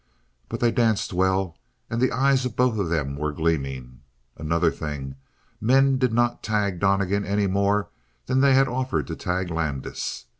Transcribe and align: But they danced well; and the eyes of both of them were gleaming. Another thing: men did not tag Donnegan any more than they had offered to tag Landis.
But 0.49 0.61
they 0.61 0.71
danced 0.71 1.13
well; 1.13 1.59
and 1.87 2.01
the 2.01 2.11
eyes 2.11 2.43
of 2.43 2.55
both 2.55 2.79
of 2.79 2.89
them 2.89 3.15
were 3.15 3.31
gleaming. 3.31 3.99
Another 4.35 4.71
thing: 4.71 5.13
men 5.61 5.99
did 5.99 6.11
not 6.11 6.41
tag 6.41 6.79
Donnegan 6.79 7.23
any 7.23 7.45
more 7.45 7.87
than 8.25 8.41
they 8.41 8.55
had 8.55 8.67
offered 8.67 9.05
to 9.05 9.15
tag 9.15 9.51
Landis. 9.51 10.25